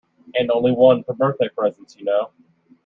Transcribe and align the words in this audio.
And 0.33 0.49
only 0.49 0.71
one 0.71 1.03
for 1.03 1.13
birthday 1.13 1.49
presents, 1.55 1.95
you 1.95 2.05
know. 2.05 2.31